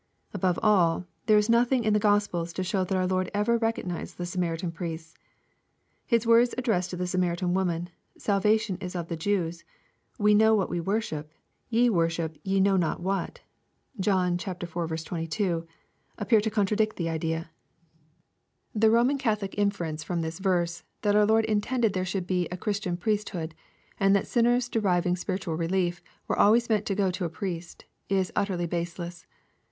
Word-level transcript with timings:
Above 0.33 0.57
all, 0.63 1.05
there 1.27 1.37
is 1.37 1.47
nothing? 1.47 1.83
in 1.83 1.93
the 1.93 1.99
Gospels 1.99 2.51
to 2.53 2.63
show 2.63 2.83
that 2.83 2.97
our 2.97 3.05
Lord 3.05 3.29
ever 3.35 3.55
recognized 3.59 4.17
the 4.17 4.25
Samaritan 4.25 4.71
priests.— 4.71 5.13
His 6.13 6.25
words 6.25 6.55
addressed 6.57 6.89
to 6.89 6.95
the 6.97 7.05
Samaritan 7.05 7.53
woman, 7.53 7.87
*' 8.03 8.17
Sal 8.17 8.41
vation 8.41 8.81
is 8.81 8.95
of 8.95 9.09
the 9.09 9.15
Jews,— 9.15 9.63
we 10.17 10.33
know 10.33 10.55
what 10.55 10.71
we 10.71 10.79
worship,— 10.79 11.31
ye 11.69 11.87
worship 11.87 12.35
ye 12.41 12.59
know 12.59 12.77
not 12.77 12.99
what," 12.99 13.41
(John 13.99 14.39
iv. 14.43 14.57
22,) 14.97 15.67
appear 16.17 16.41
tc; 16.41 16.51
contradict 16.51 16.95
the 16.95 17.07
idea. 17.07 17.51
236 18.73 18.73
EXPOSITORY 18.73 18.73
THOUGHTS. 18.73 18.81
The 18.81 18.89
Boman 18.89 19.19
Catholic 19.19 19.55
inference 19.59 20.03
from 20.03 20.21
this 20.21 20.39
verse, 20.39 20.83
that 21.03 21.15
our 21.15 21.27
Ix)rd 21.27 21.45
in 21.45 21.61
tended 21.61 21.93
there 21.93 22.03
should 22.05 22.25
be 22.25 22.47
a 22.47 22.57
Christian 22.57 22.97
priesthood, 22.97 23.53
and 23.99 24.15
that 24.15 24.25
sinners 24.25 24.67
deriving 24.67 25.15
spiritual 25.15 25.53
relief 25.55 26.01
were 26.27 26.39
always 26.39 26.69
meant 26.69 26.87
to 26.87 26.95
go 26.95 27.11
to 27.11 27.25
a 27.25 27.29
priest, 27.29 27.85
is 28.09 28.31
ut 28.35 28.47
terly 28.47 28.67
baseless. 28.67 29.27